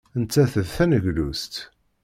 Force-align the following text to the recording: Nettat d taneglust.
Nettat 0.21 0.53
d 0.65 0.67
taneglust. 0.75 1.53